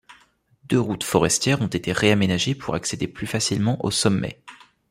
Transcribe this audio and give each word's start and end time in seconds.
Deux 0.63 0.79
routes 0.79 1.03
forestières 1.03 1.61
ont 1.61 1.67
été 1.67 1.91
réaménagées 1.91 2.55
pour 2.55 2.73
accéder 2.73 3.07
plus 3.07 3.27
facilement 3.27 3.85
au 3.85 3.91
sommet. 3.91 4.41